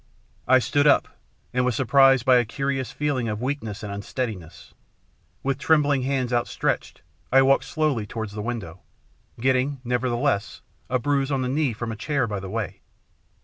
[0.47, 1.07] I stood up,
[1.53, 4.73] and was surprised by a curious feeling of weakness and unsteadiness.
[5.43, 8.79] With trembling hands outstretched, I walked slowly towards the window,
[9.39, 12.81] getting, nevertheless, a bruise on the knee from a chair by the way.